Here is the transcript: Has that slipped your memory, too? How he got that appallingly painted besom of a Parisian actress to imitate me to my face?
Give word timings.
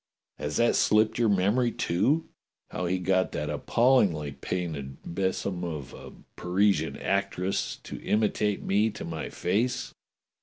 Has 0.39 0.57
that 0.57 0.75
slipped 0.75 1.19
your 1.19 1.29
memory, 1.29 1.71
too? 1.71 2.27
How 2.71 2.87
he 2.87 2.97
got 2.97 3.33
that 3.33 3.51
appallingly 3.51 4.31
painted 4.31 4.97
besom 5.05 5.63
of 5.63 5.93
a 5.93 6.11
Parisian 6.35 6.97
actress 6.97 7.75
to 7.83 8.01
imitate 8.01 8.63
me 8.63 8.89
to 8.89 9.05
my 9.05 9.29
face? 9.29 9.93